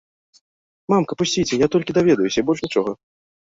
[0.93, 2.91] Мамка, пусціце, я толькі даведаюся, і больш нічога!